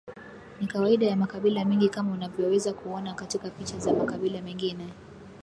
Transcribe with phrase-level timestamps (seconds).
[0.59, 4.93] Ni kawaida ya makabila mengi kama unavyoweza kuona katika picha za makabila mengine